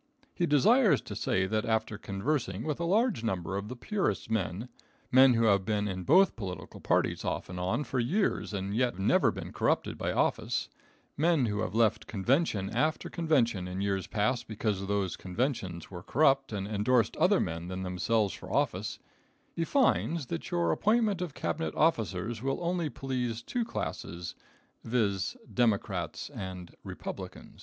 He 0.33 0.47
desires 0.47 0.99
to 1.01 1.15
say 1.15 1.45
that 1.45 1.63
after 1.63 1.95
conversing 1.99 2.63
with 2.63 2.79
a 2.79 2.85
large 2.85 3.23
number 3.23 3.55
of 3.55 3.67
the 3.67 3.75
purest 3.75 4.31
men, 4.31 4.67
men 5.11 5.35
who 5.35 5.43
have 5.43 5.63
been 5.63 5.87
in 5.87 6.05
both 6.05 6.35
political 6.35 6.79
parties 6.79 7.23
off 7.23 7.49
and 7.49 7.59
on 7.59 7.83
for 7.83 7.99
years 7.99 8.51
and 8.51 8.75
yet 8.75 8.93
have 8.93 8.99
never 8.99 9.29
been 9.29 9.53
corrupted 9.53 9.99
by 9.99 10.11
office, 10.11 10.69
men 11.17 11.45
who 11.45 11.59
have 11.59 11.75
left 11.75 12.07
convention 12.07 12.71
after 12.71 13.11
convention 13.11 13.67
in 13.67 13.79
years 13.79 14.07
past 14.07 14.47
because 14.47 14.87
those 14.87 15.15
conventions 15.15 15.91
were 15.91 16.01
corrupt 16.01 16.51
and 16.51 16.67
endorsed 16.67 17.15
other 17.17 17.39
men 17.39 17.67
than 17.67 17.83
themselves 17.83 18.33
for 18.33 18.51
office, 18.51 18.97
he 19.53 19.63
finds 19.63 20.25
that 20.25 20.49
your 20.49 20.71
appointment 20.71 21.21
of 21.21 21.35
Cabinet 21.35 21.75
officers 21.75 22.41
will 22.41 22.57
only 22.63 22.89
please 22.89 23.43
two 23.43 23.63
classes, 23.63 24.33
viz: 24.83 25.37
Democrats 25.53 26.31
and 26.31 26.73
Republicans. 26.83 27.59